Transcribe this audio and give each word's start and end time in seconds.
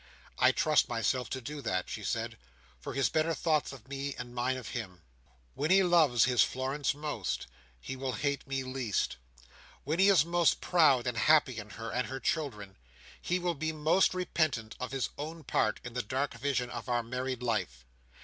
"I 0.39 0.51
trust 0.51 0.89
myself 0.89 1.29
to 1.29 1.61
that," 1.61 1.87
she 1.87 2.03
said, 2.03 2.39
"for 2.79 2.95
his 2.95 3.07
better 3.09 3.35
thoughts 3.35 3.71
of 3.71 3.87
me, 3.87 4.15
and 4.17 4.33
mine 4.33 4.57
of 4.57 4.69
him. 4.69 5.03
When 5.53 5.69
he 5.69 5.83
loves 5.83 6.25
his 6.25 6.41
Florence 6.43 6.95
most, 6.95 7.45
he 7.79 7.95
will 7.95 8.13
hate 8.13 8.47
me 8.47 8.63
least. 8.63 9.17
When 9.83 9.99
he 9.99 10.09
is 10.09 10.25
most 10.25 10.59
proud 10.59 11.05
and 11.05 11.17
happy 11.19 11.59
in 11.59 11.69
her 11.77 11.91
and 11.91 12.07
her 12.07 12.19
children, 12.19 12.77
he 13.21 13.37
will 13.37 13.53
be 13.53 13.71
most 13.71 14.15
repentant 14.15 14.75
of 14.79 14.91
his 14.91 15.09
own 15.19 15.43
part 15.43 15.79
in 15.83 15.93
the 15.93 16.01
dark 16.01 16.33
vision 16.33 16.71
of 16.71 16.89
our 16.89 17.03
married 17.03 17.43
life. 17.43 17.85